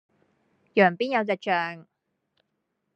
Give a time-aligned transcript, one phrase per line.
[0.73, 1.85] 羊邊有隻象